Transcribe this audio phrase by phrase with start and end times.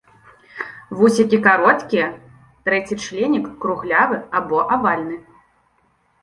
[1.01, 2.07] Вусікі кароткія,
[2.69, 5.17] трэці членік круглявы або авальны.